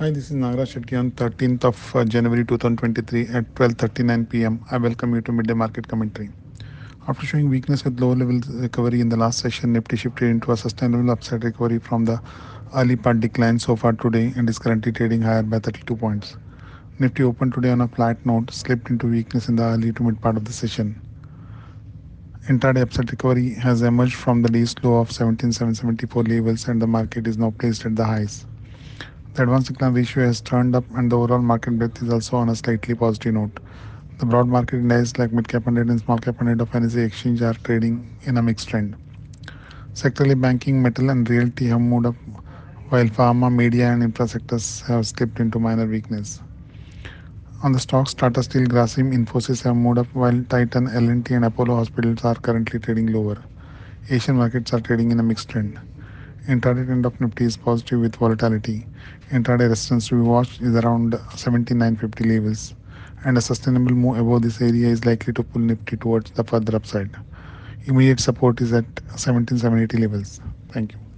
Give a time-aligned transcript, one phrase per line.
[0.00, 4.64] Hi, this is Nagaraj Shetty on 13th of uh, January 2023 at 12:39 p.m.
[4.70, 6.30] I welcome you to midday market commentary.
[7.06, 10.56] After showing weakness with low level recovery in the last session, Nifty shifted into a
[10.56, 12.18] sustainable upside recovery from the
[12.74, 16.38] early part decline so far today and is currently trading higher by 32 points.
[16.98, 20.18] Nifty opened today on a flat note, slipped into weakness in the early to mid
[20.22, 20.98] part of the session.
[22.48, 27.26] Intraday upside recovery has emerged from the least low of 17774 levels and the market
[27.26, 28.46] is now placed at the highs.
[29.34, 32.48] The advance decline ratio has turned up and the overall market breadth is also on
[32.48, 33.60] a slightly positive note.
[34.18, 37.40] The broad market indices like mid cap 100 and small cap 100 of NSE exchange
[37.40, 38.96] are trading in a mixed trend.
[39.94, 42.16] Sectorally, banking, metal and realty have moved up
[42.88, 46.42] while pharma, media and infra sectors have slipped into minor weakness.
[47.62, 51.76] On the stocks, Tata Steel, Grasim, Infosys have moved up while Titan, L&T and Apollo
[51.76, 53.36] Hospitals are currently trading lower.
[54.10, 55.78] Asian markets are trading in a mixed trend.
[56.50, 58.84] Intraday trend of Nifty is positive with volatility.
[59.30, 62.74] Intraday resistance to be watched is around 7950 levels,
[63.24, 66.74] and a sustainable move above this area is likely to pull Nifty towards the further
[66.74, 67.16] upside.
[67.84, 68.84] Immediate support is at
[69.14, 70.40] 17780 levels.
[70.72, 71.09] Thank you.